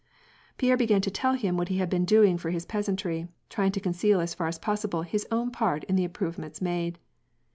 Pierre 0.57 0.77
began 0.77 1.01
to 1.01 1.11
tell 1.11 1.33
him 1.33 1.57
what 1.57 1.67
he 1.67 1.77
had 1.77 1.87
been 1.87 2.05
doing 2.05 2.35
for 2.35 2.49
his 2.49 2.65
peasantry, 2.65 3.27
trying 3.51 3.71
to 3.73 3.79
conceal 3.79 4.19
as 4.19 4.33
far 4.33 4.47
as 4.47 4.57
possible, 4.57 5.03
his 5.03 5.27
own 5.31 5.51
part 5.51 5.83
in 5.83 5.95
the 5.95 6.03
improvements 6.05 6.59
made. 6.59 6.97